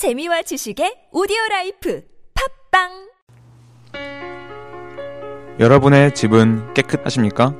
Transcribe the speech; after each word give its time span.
재미와 0.00 0.40
지식의 0.40 1.08
오디오 1.12 1.36
라이프 1.50 2.00
팟빵 2.72 2.88
여러분의 5.60 6.14
집은 6.14 6.72
깨끗하십니까? 6.72 7.54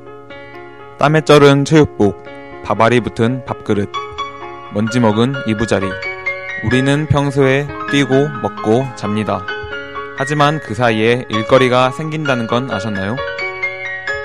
땀에 0.98 1.20
쩔은 1.20 1.66
체육복, 1.66 2.24
밥알이 2.64 3.00
붙은 3.00 3.44
밥그릇, 3.44 3.92
먼지 4.72 5.00
먹은 5.00 5.34
이부자리. 5.48 5.86
우리는 6.64 7.06
평소에 7.08 7.68
뛰고 7.90 8.14
먹고 8.40 8.86
잡니다. 8.96 9.44
하지만 10.16 10.60
그 10.60 10.74
사이에 10.74 11.26
일거리가 11.28 11.90
생긴다는 11.90 12.46
건 12.46 12.70
아셨나요? 12.70 13.16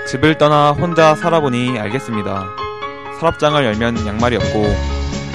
집을 0.07 0.37
떠나 0.37 0.71
혼자 0.71 1.15
살아보니 1.15 1.77
알겠습니다. 1.77 2.45
서랍장을 3.19 3.61
열면 3.61 4.07
양말이 4.07 4.37
없고, 4.37 4.63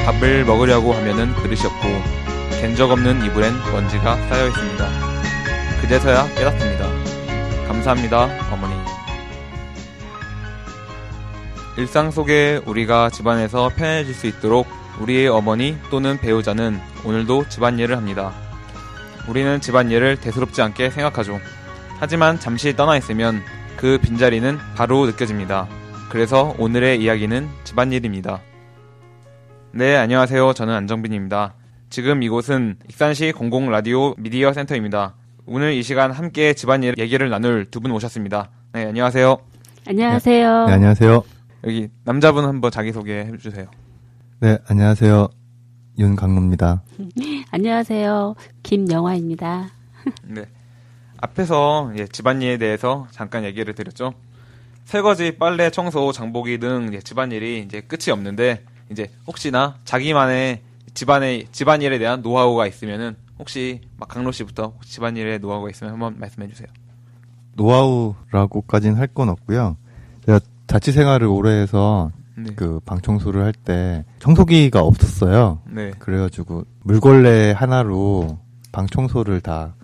밥을 0.06 0.46
먹으려고 0.46 0.94
하면은 0.94 1.34
그릇이 1.34 1.66
없고, 1.66 1.89
갠적 2.60 2.90
없는 2.90 3.24
이불엔 3.24 3.54
먼지가 3.72 4.16
쌓여 4.28 4.48
있습니다. 4.48 4.88
그제서야 5.80 6.26
깨닫습니다. 6.34 6.86
감사합니다, 7.66 8.28
어머니. 8.52 8.74
일상 11.78 12.10
속에 12.10 12.60
우리가 12.66 13.08
집안에서 13.08 13.70
편해질 13.74 14.12
수 14.12 14.26
있도록 14.26 14.66
우리의 15.00 15.28
어머니 15.28 15.78
또는 15.90 16.18
배우자는 16.18 16.78
오늘도 17.06 17.48
집안일을 17.48 17.96
합니다. 17.96 18.34
우리는 19.26 19.58
집안일을 19.58 20.20
대수롭지 20.20 20.60
않게 20.60 20.90
생각하죠. 20.90 21.40
하지만 21.98 22.38
잠시 22.38 22.76
떠나 22.76 22.98
있으면 22.98 23.42
그 23.78 23.98
빈자리는 24.02 24.58
바로 24.76 25.06
느껴집니다. 25.06 25.66
그래서 26.10 26.54
오늘의 26.58 27.00
이야기는 27.00 27.48
집안일입니다. 27.64 28.42
네, 29.72 29.96
안녕하세요. 29.96 30.52
저는 30.52 30.74
안정빈입니다. 30.74 31.54
지금 31.90 32.22
이곳은 32.22 32.76
익산시 32.88 33.32
공공 33.32 33.70
라디오 33.70 34.14
미디어 34.16 34.52
센터입니다. 34.52 35.14
오늘 35.46 35.72
이 35.74 35.82
시간 35.82 36.12
함께 36.12 36.54
집안일 36.54 36.94
얘기를 36.98 37.28
나눌 37.28 37.68
두 37.70 37.80
분 37.80 37.90
오셨습니다. 37.90 38.50
네, 38.72 38.84
안녕하세요. 38.86 39.38
안녕하세요. 39.88 40.66
네, 40.66 40.72
안녕하세요. 40.72 41.22
여기 41.64 41.88
남자분 42.04 42.44
한번 42.44 42.70
자기소개 42.70 43.12
해주세요. 43.32 43.66
네, 44.40 44.58
안녕하세요. 44.68 45.28
윤강로입니다. 45.98 46.82
안녕하세요. 47.50 48.34
김영화입니다. 48.62 49.70
네. 50.24 50.44
앞에서 51.18 51.92
예, 51.98 52.06
집안일에 52.06 52.56
대해서 52.58 53.08
잠깐 53.10 53.44
얘기를 53.44 53.74
드렸죠. 53.74 54.14
설거지, 54.84 55.36
빨래, 55.38 55.70
청소, 55.70 56.12
장보기 56.12 56.58
등 56.58 56.90
예, 56.94 57.00
집안일이 57.00 57.62
이제 57.66 57.80
끝이 57.80 58.10
없는데 58.12 58.64
이제 58.90 59.10
혹시나 59.26 59.76
자기만의 59.84 60.62
집안의 61.04 61.46
집안일에 61.50 61.98
대한 61.98 62.20
노하우가 62.20 62.66
있으면은 62.66 63.16
혹시 63.38 63.80
막 63.96 64.06
강로 64.06 64.32
씨부터 64.32 64.74
집안일에 64.84 65.38
노하우가 65.38 65.70
있으면 65.70 65.94
한번 65.94 66.18
말씀해 66.18 66.46
주세요. 66.48 66.68
노하우라고까지는 67.54 68.98
할 68.98 69.06
건 69.14 69.30
없고요. 69.30 69.78
제가 70.26 70.40
자취 70.66 70.92
생활을 70.92 71.26
오래 71.26 71.52
해서 71.52 72.10
네. 72.36 72.52
그 72.54 72.80
방 72.84 73.00
청소를 73.00 73.42
할 73.42 73.54
때 73.54 74.04
청소기가 74.18 74.82
없었어요. 74.82 75.62
네. 75.70 75.92
그래가지고 75.98 76.64
물걸레 76.82 77.52
하나로 77.52 78.38
방 78.70 78.86
청소를 78.86 79.40
다 79.40 79.74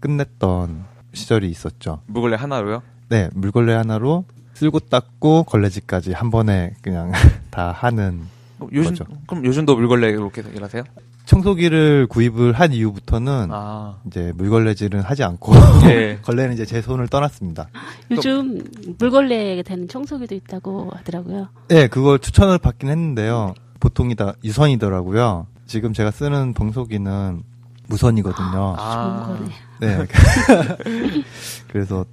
끝냈던 0.00 0.86
시절이 1.12 1.48
있었죠. 1.50 2.02
물걸레 2.08 2.34
하나로요? 2.34 2.82
네, 3.10 3.30
물걸레 3.32 3.72
하나로 3.74 4.24
쓸고 4.54 4.80
닦고 4.80 5.44
걸레질까지 5.44 6.12
한 6.14 6.32
번에 6.32 6.74
그냥 6.82 7.12
다 7.50 7.70
하는 7.70 8.22
어, 8.64 8.68
요즘 8.72 8.94
그렇죠. 8.94 9.04
그럼 9.26 9.44
요즘도 9.44 9.76
물걸레 9.76 10.10
이렇게 10.10 10.42
일하세요? 10.54 10.84
청소기를 11.26 12.06
구입을 12.08 12.52
한 12.52 12.72
이후부터는 12.72 13.48
아. 13.50 13.96
이제 14.06 14.32
물걸레질은 14.36 15.00
하지 15.00 15.24
않고 15.24 15.52
예. 15.88 16.18
걸레는 16.22 16.54
이제 16.54 16.64
제 16.66 16.82
손을 16.82 17.08
떠났습니다. 17.08 17.68
요즘 18.10 18.62
물걸레 18.98 19.62
되는 19.62 19.88
청소기도 19.88 20.34
있다고 20.34 20.90
하더라고요. 20.94 21.48
네, 21.68 21.88
그걸 21.88 22.18
추천을 22.18 22.58
받긴 22.58 22.90
했는데요. 22.90 23.54
보통이 23.80 24.14
다 24.14 24.34
유선이더라고요. 24.44 25.46
지금 25.66 25.92
제가 25.92 26.10
쓰는 26.10 26.52
봉소기는 26.52 27.42
무선이거든요. 27.88 28.76
아. 28.78 29.24
좋은 29.26 29.38
거네. 29.38 29.54
네. 29.80 30.06
그래서 31.68 32.04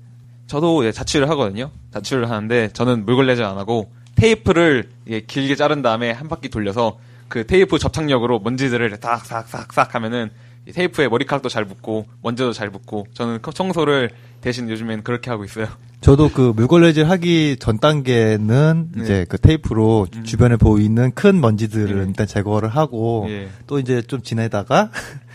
저도 0.48 0.86
예, 0.86 0.92
자취를 0.92 1.30
하거든요. 1.30 1.72
자취를 1.92 2.30
하는데 2.30 2.70
저는 2.74 3.06
물걸레질 3.06 3.44
안 3.44 3.58
하고 3.58 3.90
테이프를 4.22 4.88
예, 5.08 5.22
길게 5.22 5.56
자른 5.56 5.82
다음에 5.82 6.12
한 6.12 6.28
바퀴 6.28 6.50
돌려서 6.50 7.00
그 7.28 7.48
테이프 7.48 7.80
접착력으로 7.80 8.40
먼지들을 8.40 8.96
싹싹싹싹 9.02 9.96
하면은 9.96 10.30
이 10.30 10.51
테이프에 10.74 11.08
머리카락도 11.08 11.50
잘 11.50 11.66
붙고 11.66 12.06
먼지도 12.22 12.54
잘 12.54 12.70
붙고 12.70 13.08
저는 13.14 13.40
그 13.42 13.52
청소를 13.52 14.12
대신 14.42 14.70
요즘엔 14.70 15.04
그렇게 15.04 15.30
하고 15.30 15.44
있어요. 15.44 15.68
저도 16.02 16.30
그 16.30 16.52
물걸레질 16.56 17.08
하기 17.08 17.58
전 17.60 17.78
단계는 17.78 18.90
네. 18.96 19.04
이제 19.04 19.26
그 19.30 19.38
테이프로 19.38 20.08
음. 20.16 20.24
주변에 20.24 20.56
보이는 20.56 21.12
큰 21.14 21.40
먼지들을 21.40 21.96
네. 21.96 22.06
일단 22.08 22.26
제거를 22.26 22.70
하고 22.70 23.28
예. 23.30 23.50
또 23.68 23.78
이제 23.78 24.02
좀 24.02 24.24
지내다가 24.24 24.90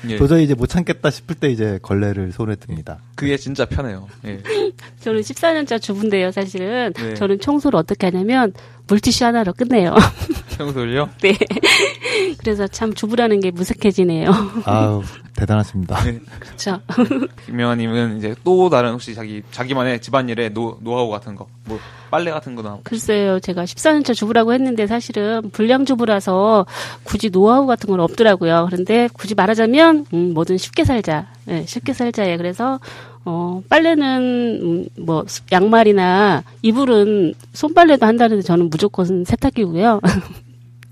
예. 0.09 0.16
도저히 0.19 0.42
이제 0.42 0.54
못 0.54 0.66
참겠다 0.66 1.10
싶을 1.10 1.36
때 1.36 1.50
이제 1.50 1.78
걸레를 1.82 2.32
손에 2.32 2.56
듭니다. 2.56 2.98
그게 3.15 3.36
진짜 3.36 3.65
편해요. 3.65 4.09
예. 4.25 4.42
저는 5.00 5.20
14년차 5.20 5.81
주부인데요, 5.81 6.32
사실은. 6.32 6.92
네. 6.94 7.15
저는 7.15 7.38
청소를 7.38 7.78
어떻게 7.78 8.09
하냐면 8.09 8.53
물티슈 8.88 9.25
하나로 9.25 9.53
끝내요. 9.53 9.94
청소를요? 10.59 11.10
네. 11.22 11.36
그래서 12.46 12.68
참 12.68 12.94
주부라는 12.94 13.40
게 13.40 13.50
무색해지네요. 13.50 14.30
아우 14.66 15.02
대단하십니다. 15.34 16.00
네. 16.04 16.20
그렇죠. 16.38 16.80
김명환님은 17.44 18.18
이제 18.18 18.36
또 18.44 18.70
다른 18.70 18.92
혹시 18.92 19.16
자기 19.16 19.42
자기만의 19.50 20.00
집안일에 20.00 20.50
노, 20.50 20.78
노하우 20.80 21.10
같은 21.10 21.34
거, 21.34 21.48
뭐 21.64 21.76
빨래 22.08 22.30
같은 22.30 22.54
거나 22.54 22.78
글쎄요, 22.84 23.40
제가 23.40 23.64
14년차 23.64 24.14
주부라고 24.14 24.52
했는데 24.52 24.86
사실은 24.86 25.50
불량 25.50 25.84
주부라서 25.84 26.66
굳이 27.02 27.30
노하우 27.30 27.66
같은 27.66 27.90
건 27.90 27.98
없더라고요. 27.98 28.68
그런데 28.70 29.08
굳이 29.12 29.34
말하자면 29.34 30.06
음, 30.14 30.32
뭐든 30.32 30.56
쉽게 30.56 30.84
살자, 30.84 31.26
예, 31.48 31.66
쉽게 31.66 31.94
살자예. 31.94 32.36
그래서 32.36 32.78
어, 33.24 33.60
빨래는 33.68 34.60
음, 34.62 35.04
뭐 35.04 35.24
양말이나 35.50 36.44
이불은 36.62 37.34
손빨래도 37.54 38.06
한다는데 38.06 38.42
저는 38.42 38.70
무조건 38.70 39.24
세탁기고요. 39.24 40.00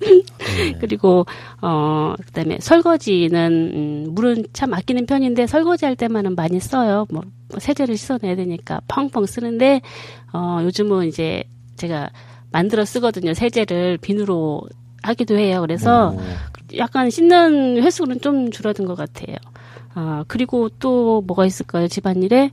네. 0.04 0.72
그리고 0.80 1.26
어 1.60 2.14
그다음에 2.26 2.58
설거지는 2.60 3.70
음, 3.74 4.14
물은 4.14 4.46
참 4.52 4.74
아끼는 4.74 5.06
편인데 5.06 5.46
설거지 5.46 5.84
할 5.84 5.96
때만은 5.96 6.34
많이 6.34 6.60
써요. 6.60 7.06
뭐 7.10 7.22
세제를 7.58 7.96
씻어내야 7.96 8.36
되니까 8.36 8.80
펑펑 8.88 9.26
쓰는데 9.26 9.80
어 10.32 10.60
요즘은 10.62 11.06
이제 11.08 11.44
제가 11.76 12.10
만들어 12.50 12.84
쓰거든요. 12.84 13.34
세제를 13.34 13.98
비누로 13.98 14.62
하기도 15.02 15.36
해요. 15.36 15.60
그래서 15.60 16.12
오. 16.12 16.76
약간 16.76 17.10
씻는 17.10 17.82
횟수는 17.82 18.20
좀 18.20 18.50
줄어든 18.50 18.86
것 18.86 18.94
같아요. 18.94 19.36
아 19.94 20.24
그리고 20.28 20.68
또 20.68 21.22
뭐가 21.22 21.46
있을까요? 21.46 21.88
집안일에 21.88 22.50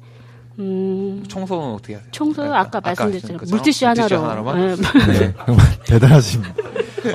음 0.62 1.24
청소는 1.28 1.74
어떻게 1.74 1.96
하세요? 1.96 2.12
청소요? 2.12 2.54
아까, 2.54 2.80
말씀드렸잖아요. 2.82 3.38
그죠? 3.40 3.56
물티슈 3.56 3.88
하나로. 3.88 4.18
하나로만? 4.20 4.62
예. 4.62 4.76
네, 5.12 5.34
정말 5.46 5.66
대단하십니다. 5.86 6.54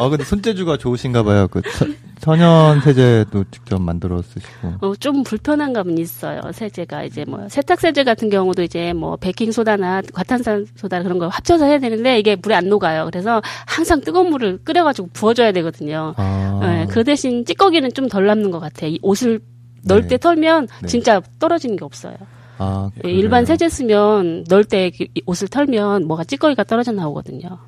아 0.01 0.09
근데 0.09 0.25
손재주가 0.25 0.77
좋으신가 0.79 1.23
봐요. 1.23 1.47
그 1.49 1.63
천- 1.79 1.97
천연 2.21 2.81
세제도 2.81 3.45
직접 3.53 3.81
만들어 3.81 4.21
쓰시고. 4.21 4.73
어, 4.81 4.95
좀 4.99 5.23
불편한 5.23 5.73
감은 5.73 5.97
있어요. 5.99 6.41
세제가 6.53 7.05
이제 7.05 7.25
뭐 7.25 7.47
세탁 7.49 7.79
세제 7.81 8.03
같은 8.03 8.29
경우도 8.31 8.63
이제 8.65 8.93
뭐 8.93 9.15
베이킹 9.17 9.53
소다나 9.53 10.03
과탄산 10.13 10.67
소다 10.75 11.03
그런 11.05 11.19
거 11.19 11.29
합쳐서 11.29 11.67
해야 11.67 11.79
되는데 11.79 12.19
이게 12.19 12.35
물에 12.35 12.57
안 12.57 12.69
녹아요. 12.69 13.05
그래서 13.13 13.41
항상 13.67 14.01
뜨거운 14.01 14.31
물을 14.31 14.59
끓여가지고 14.65 15.11
부어줘야 15.13 15.53
되거든요. 15.53 16.15
아, 16.17 16.81
예, 16.83 16.87
그 16.91 17.05
대신 17.05 17.45
찌꺼기는 17.45 17.93
좀 17.93 18.09
덜 18.09 18.27
남는 18.27 18.51
것 18.51 18.59
같아요. 18.59 18.91
이 18.91 18.99
옷을 19.03 19.39
넣을 19.85 20.03
네. 20.03 20.09
때 20.09 20.17
털면 20.19 20.67
네. 20.83 20.89
진짜 20.89 21.21
떨어지는 21.39 21.77
게 21.77 21.85
없어요. 21.85 22.17
아, 22.59 22.91
예, 22.97 23.01
그래요. 23.03 23.17
일반 23.19 23.45
세제 23.45 23.69
쓰면 23.69 24.45
넣을 24.49 24.65
때 24.65 24.91
이- 24.99 25.09
이 25.15 25.23
옷을 25.27 25.49
털면 25.49 26.07
뭐가 26.07 26.25
찌꺼기가 26.25 26.65
떨어져 26.65 26.93
나오거든요. 26.93 27.59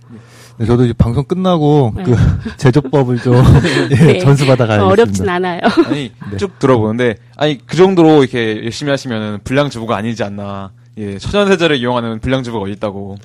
네, 0.59 0.67
저도 0.67 0.85
이제 0.85 0.93
방송 0.93 1.25
끝나고 1.25 1.93
네. 1.97 2.03
그 2.05 2.13
제조법을 2.57 3.19
좀 3.19 3.35
예, 3.93 4.13
네. 4.15 4.19
전수 4.19 4.47
받아 4.47 4.67
가야겠습니다. 4.67 4.85
어, 4.85 4.89
어렵진 4.89 5.29
않아요. 5.29 5.61
아니 5.87 6.13
네. 6.31 6.37
쭉 6.37 6.59
들어보는데 6.59 7.17
아니 7.37 7.59
그 7.65 7.77
정도로 7.77 8.23
이렇게 8.25 8.65
열심히 8.65 8.91
하시면은 8.91 9.39
불량 9.45 9.71
주부가 9.71 9.97
아니지 9.97 10.23
않나. 10.25 10.73
예, 10.97 11.19
천연 11.19 11.47
세제를 11.49 11.77
이용하는 11.77 12.19
불량 12.21 12.43
주부가 12.43 12.65
어디 12.65 12.73
있다고. 12.73 13.17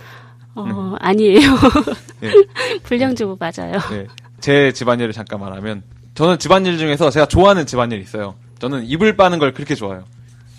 어, 0.56 0.96
아니에요. 1.00 1.40
예. 2.22 2.32
불량주부 2.84 3.38
맞아요. 3.40 3.80
네. 3.90 4.06
제 4.40 4.72
집안일을 4.72 5.12
잠깐 5.14 5.40
말하면 5.40 5.82
저는 6.14 6.38
집안일 6.38 6.78
중에서 6.78 7.10
제가 7.10 7.26
좋아하는 7.26 7.66
집안일이 7.66 8.02
있어요. 8.02 8.36
저는 8.60 8.86
이불 8.86 9.16
빠는 9.18 9.40
걸 9.40 9.54
그렇게 9.54 9.74
좋아해요. 9.74 10.04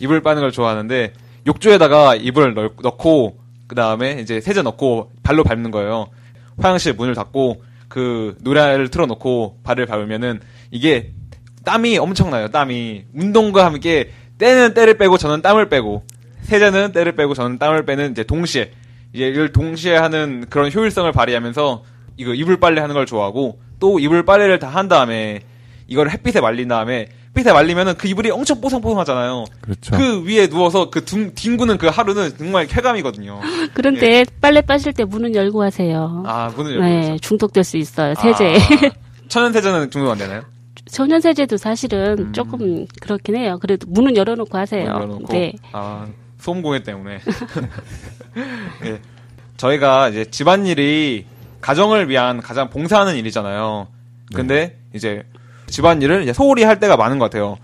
이불 0.00 0.20
빠는 0.23 0.43
걸 0.43 0.52
좋아하는데 0.52 1.12
욕조에다가 1.46 2.14
이불을 2.17 2.55
넣, 2.55 2.73
넣고 2.82 3.38
그 3.67 3.75
다음에 3.75 4.19
이제 4.20 4.41
세제 4.41 4.62
넣고 4.62 5.11
발로 5.23 5.44
밟는 5.44 5.70
거예요. 5.70 6.08
화장실 6.56 6.94
문을 6.94 7.14
닫고 7.14 7.62
그 7.88 8.37
노래를 8.41 8.88
틀어놓고 8.88 9.61
발을 9.62 9.87
밟으면은 9.87 10.41
이게 10.70 11.12
땀이 11.64 11.99
엄청나요. 11.99 12.49
땀이 12.49 13.05
운동과 13.14 13.64
함께 13.64 14.11
때는 14.38 14.75
때를 14.75 14.94
빼고 14.99 15.17
저는 15.17 15.43
땀을 15.43 15.69
빼고 15.69 16.05
세자는 16.43 16.93
때를 16.93 17.12
빼고 17.12 17.35
저는 17.35 17.58
땀을 17.58 17.87
빼는 17.87 18.11
이제 18.12 18.23
동시에 18.25 18.73
이제 19.12 19.29
이걸 19.29 19.52
동시에 19.52 19.97
하는 19.97 20.44
그런 20.50 20.70
효율성을 20.73 21.11
발휘하면서 21.12 21.85
이거 22.17 22.35
이불 22.35 22.58
빨래 22.58 22.81
하는 22.81 22.94
걸 22.94 23.06
좋아하고 23.06 23.61
또 23.81 23.99
이불 23.99 24.25
빨래를 24.25 24.58
다 24.58 24.69
한 24.69 24.88
다음에 24.88 25.40
이걸 25.87 26.11
햇빛에 26.11 26.40
말린 26.40 26.69
다음에 26.69 27.08
햇빛에 27.35 27.53
말리면은 27.53 27.97
그 27.97 28.07
이불이 28.07 28.31
엄청 28.31 28.61
뽀송뽀송하잖아요. 28.61 29.45
그렇죠. 29.61 29.97
그 29.97 30.25
위에 30.25 30.47
누워서 30.47 30.89
그 30.89 31.05
둥, 31.05 31.35
뒹구는 31.35 31.79
그 31.79 31.89
하루는 31.89 32.39
정말 32.39 32.67
쾌감이거든요. 32.67 33.41
그런데 33.75 34.25
빨래 34.41 34.61
빠실 34.61 34.93
때 34.93 35.05
문은 35.05 35.35
열고 35.35 35.63
하세요. 35.63 36.23
예. 36.25 36.31
아, 36.31 36.53
문을 36.57 36.75
열고 36.77 36.85
네. 36.85 37.19
중독될 37.21 37.65
수 37.65 37.77
있어요. 37.77 38.15
세제. 38.15 38.55
아, 38.87 38.93
천연 39.29 39.53
세제는 39.53 39.91
중독 39.91 40.13
안 40.13 40.19
되나요? 40.19 40.43
천연 40.87 41.21
세제도 41.21 41.57
사실은 41.57 42.19
음. 42.19 42.33
조금 42.33 42.87
그렇긴 43.01 43.37
해요. 43.37 43.59
그래도 43.61 43.87
문은 43.91 44.17
열어놓고 44.17 44.57
하세요. 44.57 44.85
열어놓고. 44.87 45.33
네. 45.33 45.53
아, 45.73 46.07
소음공해 46.39 46.85
때문에. 46.85 47.19
예. 48.87 49.01
저희가 49.57 50.11
이제 50.11 50.25
집안일이 50.25 51.27
가정을 51.61 52.09
위한 52.09 52.41
가장 52.41 52.71
봉사하는 52.71 53.17
일이잖아요. 53.17 53.89
근데 54.35 54.79
이제 54.95 55.23
집안일을 55.66 56.22
이제 56.22 56.32
소홀히 56.32 56.64
할 56.64 56.78
때가 56.81 56.96
많은 56.96 57.19
것 57.19 57.26
같아요. 57.26 57.58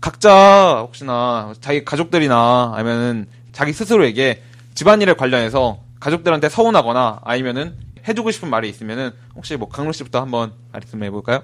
각자 0.00 0.80
혹시나 0.80 1.52
자기 1.60 1.84
가족들이나 1.84 2.72
아니면은 2.74 3.26
자기 3.52 3.72
스스로에게 3.72 4.42
집안일에 4.74 5.14
관련해서 5.14 5.78
가족들한테 6.00 6.48
서운하거나 6.48 7.20
아니면은 7.24 7.76
해주고 8.08 8.30
싶은 8.30 8.48
말이 8.48 8.68
있으면은 8.68 9.10
혹시 9.34 9.56
뭐 9.56 9.68
강로 9.68 9.92
씨부터 9.92 10.20
한번 10.20 10.52
말씀해 10.72 11.10
볼까요? 11.10 11.42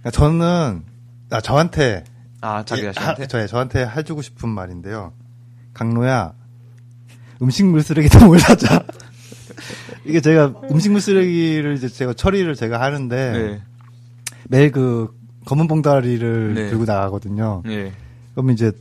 그러니까 0.00 0.10
저는 0.10 0.82
아, 1.30 1.40
저한테 1.40 2.04
아 2.40 2.64
자기 2.64 2.82
예, 2.82 2.92
자신한테 2.92 3.22
하, 3.22 3.26
저, 3.26 3.46
저한테 3.46 3.86
해주고 3.86 4.22
싶은 4.22 4.48
말인데요. 4.48 5.12
강로야, 5.74 6.32
음식물 7.42 7.82
쓰레기 7.82 8.08
통을 8.08 8.38
사자. 8.38 8.82
이게 10.04 10.20
제가 10.20 10.54
음식물 10.70 11.00
쓰레기를 11.00 11.74
이제 11.74 11.88
제가 11.88 12.12
처리를 12.14 12.54
제가 12.54 12.80
하는데 12.80 13.32
네, 13.32 13.62
매일 14.48 14.70
그 14.72 15.14
검은 15.46 15.68
봉다리를 15.68 16.54
네. 16.54 16.68
들고 16.70 16.84
나가거든요. 16.84 17.62
예, 17.66 17.92
그럼 18.34 18.50
이제 18.50 18.72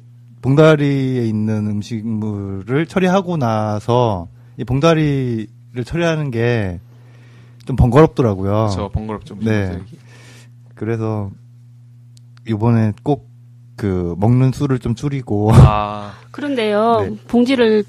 봉다리에 0.42 1.25
있는 1.25 1.68
음식물을 1.68 2.86
처리하고 2.88 3.38
나서 3.38 4.27
이 4.57 4.63
봉다리를 4.63 5.48
처리하는 5.86 6.31
게 6.31 6.80
좀 7.65 7.75
번거롭더라고요. 7.75 8.69
저 8.74 8.89
번거롭죠. 8.89 9.38
네. 9.39 9.68
쓰레기. 9.68 9.98
그래서 10.75 11.31
이번에 12.48 12.94
꼭 13.04 13.33
그 13.75 14.16
먹는 14.19 14.51
수를 14.51 14.77
좀 14.77 14.94
줄이고 14.94 15.50
아, 15.51 16.13
그런데요, 16.30 17.07
네. 17.09 17.18
봉지를 17.27 17.83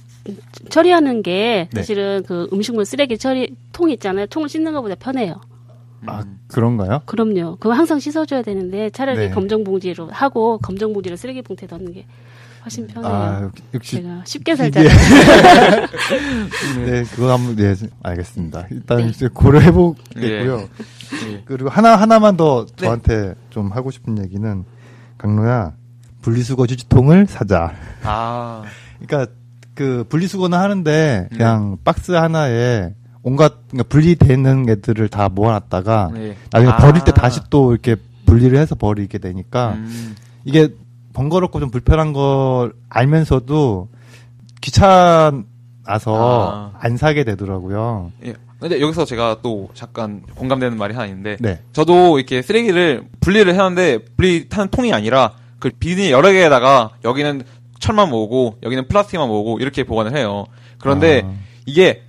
처리하는 0.70 1.22
게 1.22 1.68
네. 1.72 1.80
사실은 1.80 2.22
그 2.26 2.48
음식물 2.54 2.86
쓰레기 2.86 3.18
처리 3.18 3.54
통 3.70 3.90
있잖아요. 3.90 4.24
통을 4.26 4.48
씻는 4.48 4.72
것보다 4.72 4.94
편해요. 4.94 5.42
아 6.06 6.24
그런가요? 6.48 7.00
그럼요. 7.06 7.56
그거 7.56 7.72
항상 7.72 7.98
씻어줘야 7.98 8.42
되는데 8.42 8.90
차라리 8.90 9.18
네. 9.18 9.30
검정 9.30 9.64
봉지로 9.64 10.10
하고 10.10 10.58
검정 10.58 10.92
봉지를 10.92 11.16
쓰레기 11.16 11.42
봉투에 11.42 11.66
넣는 11.70 11.92
게 11.92 12.06
훨씬 12.64 12.86
편해요. 12.86 13.12
아 13.12 13.50
역시 13.74 13.96
제가 13.96 14.22
쉽게 14.24 14.56
살잖아요. 14.56 14.88
네 16.86 17.04
그거 17.04 17.32
한번 17.32 17.56
네 17.56 17.74
알겠습니다. 18.02 18.66
일단 18.70 18.98
네. 18.98 19.08
이제 19.08 19.28
고려해 19.28 19.72
보겠고요. 19.72 20.60
예. 20.60 21.42
그리고 21.44 21.68
하나 21.68 21.96
하나만 21.96 22.36
더 22.36 22.66
저한테 22.76 23.34
좀 23.50 23.70
하고 23.70 23.90
싶은 23.90 24.18
얘기는 24.18 24.64
강로야 25.18 25.74
분리수거 26.22 26.64
휴지통을 26.64 27.26
사자. 27.26 27.74
아, 28.02 28.62
그러니까 29.06 29.32
그 29.74 30.04
분리수거는 30.08 30.56
하는데 30.56 31.28
그냥 31.30 31.76
박스 31.84 32.12
하나에 32.12 32.94
온갖 33.24 33.54
그러니까 33.68 33.88
분리되는 33.88 34.68
애들을 34.68 35.08
다 35.08 35.28
모아놨다가 35.28 36.10
네. 36.12 36.36
나중에 36.52 36.72
아. 36.72 36.76
버릴 36.76 37.02
때 37.02 37.10
다시 37.10 37.40
또 37.50 37.72
이렇게 37.72 37.96
분리를 38.26 38.56
해서 38.56 38.74
버리게 38.74 39.18
되니까 39.18 39.72
음, 39.72 40.14
이게 40.44 40.68
번거롭고 41.14 41.58
좀 41.58 41.70
불편한 41.70 42.12
걸 42.12 42.74
알면서도 42.90 43.88
귀찮아서 44.60 45.42
아. 46.06 46.72
안 46.78 46.96
사게 46.96 47.24
되더라고요. 47.24 48.12
예. 48.26 48.34
근데 48.60 48.80
여기서 48.80 49.04
제가 49.04 49.38
또 49.42 49.68
잠깐 49.74 50.22
공감되는 50.36 50.78
말이 50.78 50.94
하나 50.94 51.06
있는데, 51.06 51.36
네. 51.38 51.60
저도 51.72 52.18
이렇게 52.18 52.40
쓰레기를 52.40 53.04
분리를 53.20 53.58
하는데 53.58 53.98
분리하는 54.16 54.68
통이 54.70 54.92
아니라 54.94 55.32
그 55.58 55.70
비닐 55.78 56.10
여러 56.10 56.32
개에다가 56.32 56.92
여기는 57.04 57.42
철만 57.78 58.08
모으고 58.08 58.56
여기는 58.62 58.88
플라스틱만 58.88 59.28
모으고 59.28 59.58
이렇게 59.58 59.84
보관을 59.84 60.16
해요. 60.16 60.46
그런데 60.78 61.22
아. 61.26 61.34
이게 61.66 62.03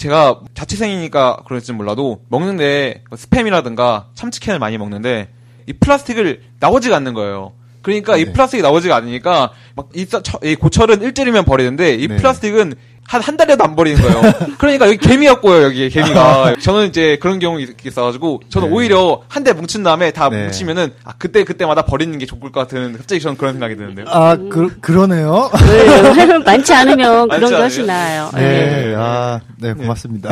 제가 0.00 0.40
자취생이니까 0.54 1.42
그럴지 1.46 1.74
몰라도 1.74 2.22
먹는데 2.30 3.04
스팸이라든가 3.10 4.06
참치캔을 4.14 4.58
많이 4.58 4.78
먹는데 4.78 5.28
이 5.66 5.74
플라스틱을 5.74 6.40
나오지가 6.58 6.96
않는 6.96 7.12
거예요. 7.12 7.52
그러니까 7.82 8.16
이 8.16 8.24
네. 8.26 8.32
플라스틱이 8.32 8.62
나오지가 8.62 8.96
않으니까 8.96 9.50
막 9.74 9.88
이, 9.94 10.06
이 10.44 10.54
고철은 10.54 11.02
일주일이면 11.02 11.44
버리는데 11.44 11.94
이 11.94 12.08
네. 12.08 12.16
플라스틱은 12.16 12.74
한 13.08 13.20
한 13.22 13.36
달에도 13.36 13.64
안 13.64 13.74
버리는 13.74 14.00
거예요. 14.00 14.22
그러니까 14.58 14.86
여기 14.86 14.96
개미였고요 14.98 15.64
여기 15.64 15.90
개미가. 15.90 16.54
저는 16.60 16.86
이제 16.86 17.18
그런 17.20 17.40
경우 17.40 17.60
있- 17.60 17.74
있어가지고 17.84 18.42
저는 18.48 18.68
네. 18.68 18.74
오히려 18.74 19.22
한 19.26 19.42
대 19.42 19.52
뭉친 19.52 19.82
다음에 19.82 20.12
다 20.12 20.28
네. 20.28 20.44
뭉치면은 20.44 20.92
아 21.02 21.14
그때 21.18 21.42
그때마다 21.42 21.82
버리는 21.86 22.16
게 22.18 22.24
좋을 22.26 22.40
것 22.40 22.52
같은 22.52 22.92
갑자기 22.96 23.20
저는 23.20 23.36
그런 23.36 23.54
생각이 23.54 23.74
드는데요. 23.74 24.06
아, 24.08 24.36
그, 24.36 24.78
그러네요. 24.80 25.50
네, 25.66 26.38
많지 26.46 26.72
않으면 26.72 27.26
많지 27.26 27.46
그런? 27.46 27.60
훨씬 27.62 27.86
나아요. 27.86 28.30
네, 28.32 28.94
아, 28.96 29.40
네, 29.58 29.72
고맙습니다. 29.72 30.30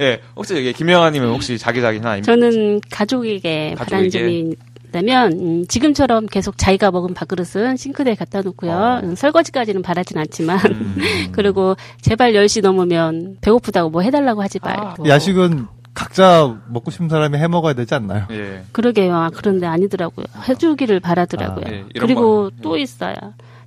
예, 0.00 0.18
혹시 0.34 0.56
여기 0.56 0.72
김영아님은 0.72 1.28
혹시 1.28 1.56
자기 1.56 1.80
자기 1.80 1.98
하나 1.98 2.16
입- 2.16 2.24
저는 2.24 2.80
가족에게 2.90 3.76
가족에게. 3.78 4.08
점이 4.10 4.54
있다면 4.92 5.32
음, 5.32 5.66
지금처럼 5.66 6.26
계속 6.26 6.56
자기가 6.58 6.90
먹은 6.90 7.14
밥그릇은 7.14 7.76
싱크대에 7.76 8.14
갖다 8.14 8.42
놓고요. 8.42 8.72
어. 8.72 9.00
음, 9.02 9.14
설거지까지는 9.14 9.82
바라진 9.82 10.18
않지만 10.18 10.58
음. 10.70 10.96
그리고 11.32 11.76
제발 12.00 12.34
10시 12.34 12.62
넘으면 12.62 13.38
배고프다고 13.40 13.90
뭐 13.90 14.02
해달라고 14.02 14.42
하지 14.42 14.60
말고 14.62 15.08
야식은 15.08 15.66
각자 15.94 16.58
먹고 16.68 16.90
싶은 16.90 17.08
사람이 17.08 17.36
해 17.38 17.48
먹어야 17.48 17.74
되지 17.74 17.94
않나요? 17.94 18.26
예. 18.30 18.62
그러게요. 18.72 19.14
아, 19.14 19.30
그런데 19.34 19.66
아니더라고요. 19.66 20.26
해주기를 20.48 21.00
바라더라고요. 21.00 21.64
아, 21.66 21.70
예, 21.70 21.84
그리고 21.98 22.44
거. 22.44 22.50
또 22.62 22.76
있어요. 22.78 23.14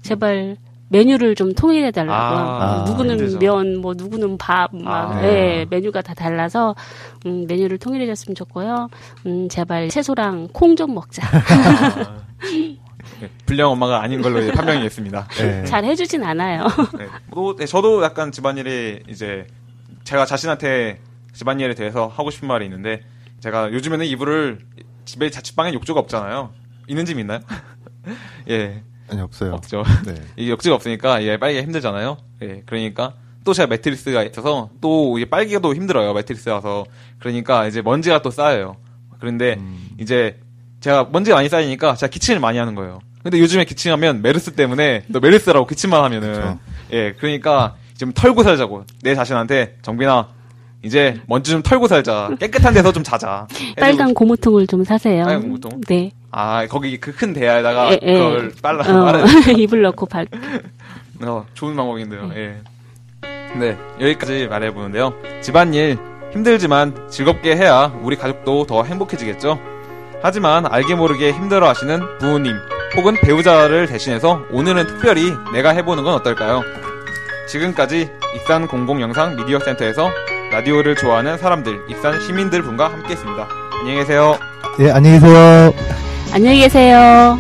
제발 0.02 0.58
메뉴를 0.90 1.36
좀 1.36 1.54
통일해 1.54 1.92
달라고. 1.92 2.14
아, 2.14 2.84
누구는 2.88 3.20
힘들죠. 3.20 3.40
면, 3.40 3.78
뭐 3.82 3.94
누구는 3.96 4.38
밥, 4.38 4.76
막 4.76 5.14
아. 5.18 5.24
예, 5.24 5.66
메뉴가 5.70 6.02
다 6.02 6.14
달라서 6.14 6.76
음, 7.26 7.46
메뉴를 7.48 7.78
통일해 7.78 8.06
줬으면 8.06 8.36
좋고요. 8.36 8.90
음, 9.26 9.50
제발 9.50 9.90
채소랑 9.90 10.50
콩 10.54 10.76
좀 10.76 10.94
먹자. 10.94 11.24
예, 13.22 13.30
불량 13.46 13.72
엄마가 13.72 14.02
아닌 14.02 14.22
걸로 14.22 14.46
판명이 14.52 14.82
됐습니다. 14.84 15.28
네. 15.38 15.64
잘 15.64 15.86
해주진 15.86 16.22
않아요. 16.24 16.68
네. 16.98 17.08
또, 17.34 17.56
네, 17.56 17.66
저도 17.66 18.04
약간 18.04 18.32
집안일에 18.32 19.04
이제 19.08 19.48
제가 20.04 20.26
자신한테 20.26 21.00
집안일에 21.34 21.74
대해서 21.76 22.08
하고 22.08 22.30
싶은 22.30 22.48
말이 22.48 22.66
있는데 22.66 23.02
제가 23.40 23.72
요즘에는 23.72 24.06
이불을 24.06 24.60
집에 25.06 25.30
자취방에 25.30 25.74
욕조가 25.74 26.00
없잖아요. 26.02 26.52
있는 26.88 27.06
집 27.06 27.18
있나요? 27.20 27.40
예, 28.50 28.84
아니, 29.10 29.22
없어요. 29.22 29.54
없죠. 29.54 29.84
네. 30.06 30.16
이 30.38 30.50
욕조가 30.50 30.76
없으니까 30.76 31.24
예, 31.24 31.38
빨기가 31.38 31.64
힘들잖아요. 31.64 32.18
예, 32.42 32.64
그러니까 32.66 33.14
또 33.44 33.54
제가 33.54 33.68
매트리스가 33.68 34.24
있어서 34.24 34.70
또 34.82 35.18
이게 35.18 35.30
빨기가 35.30 35.60
또 35.60 35.76
힘들어요. 35.76 36.14
매트리스라서 36.14 36.86
그러니까 37.20 37.68
이제 37.68 37.82
먼지가 37.82 38.22
또 38.22 38.32
쌓여요. 38.32 38.78
그런데 39.20 39.56
음. 39.60 39.90
이제 40.00 40.40
제가 40.80 41.10
먼지가 41.12 41.38
많이 41.38 41.50
쌓이니까 41.50 41.96
제가 41.96 42.10
기침을 42.10 42.40
많이 42.40 42.58
하는 42.58 42.76
거예요. 42.76 43.00
근데 43.24 43.40
요즘에 43.40 43.66
기침하면 43.66 44.22
메르스 44.22 44.52
때문에 44.54 45.06
너 45.08 45.20
메르스라고 45.20 45.66
기침만 45.66 46.04
하면은 46.04 46.34
그쵸. 46.34 46.60
예 46.92 47.14
그러니까 47.14 47.76
좀 47.98 48.12
털고 48.14 48.44
살자고 48.44 48.86
내 49.02 49.16
자신한테 49.16 49.78
정빈아 49.82 50.35
이제 50.86 51.20
먼지 51.26 51.50
좀 51.52 51.64
털고 51.64 51.88
살자 51.88 52.30
깨끗한 52.40 52.74
데서 52.76 52.92
좀 52.94 53.02
자자 53.04 53.48
빨간 53.80 54.14
고무통을 54.14 54.68
좀 54.68 54.84
사세요. 54.84 55.24
빨간 55.26 55.42
고무통? 55.42 55.82
네. 55.88 56.12
아 56.32 56.68
거기 56.68 57.00
그 57.00 57.12
큰 57.12 57.34
대야에다가 57.34 57.92
예, 57.94 58.00
예. 58.04 58.14
그걸 58.14 58.52
빨라 58.62 58.80
어, 58.82 59.06
빨아 59.06 59.26
입을 59.58 59.82
넣고 59.84 60.06
발. 60.06 60.28
어, 61.24 61.46
좋은 61.56 61.76
방법인데요. 61.76 62.30
예. 62.36 62.56
네, 63.58 63.78
여기까지 64.00 64.48
말해보는데요. 64.48 65.14
집안일 65.42 65.98
힘들지만 66.34 67.08
즐겁게 67.10 67.56
해야 67.56 67.92
우리 68.04 68.16
가족도 68.16 68.66
더 68.68 68.84
행복해지겠죠? 68.84 69.58
하지만 70.22 70.66
알게 70.68 70.94
모르게 70.96 71.32
힘들어 71.32 71.68
하시는 71.70 72.00
부모님 72.20 72.54
혹은 72.98 73.16
배우자를 73.22 73.88
대신해서 73.88 74.42
오늘은 74.52 74.88
특별히 74.88 75.32
내가 75.54 75.70
해보는 75.72 76.04
건 76.04 76.14
어떨까요? 76.16 76.62
지금까지 77.48 78.10
익산 78.36 78.68
공공영상 78.68 79.36
미디어 79.38 79.60
센터에서 79.60 80.10
라디오를 80.56 80.96
좋아하는 80.96 81.38
사람들, 81.38 81.82
익산 81.90 82.22
시민들 82.22 82.62
분과 82.62 82.88
함께 82.88 83.10
했습니다. 83.10 83.46
안녕히 83.78 83.98
계세요. 84.00 84.40
예, 84.80 84.90
안녕히 84.90 85.20
계세요. 85.20 85.74
안녕히 86.34 86.60
계세요. 86.62 87.38